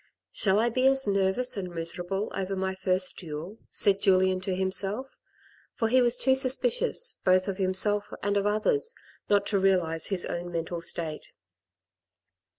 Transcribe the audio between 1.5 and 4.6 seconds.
and miserable over my first duel?" said Julien to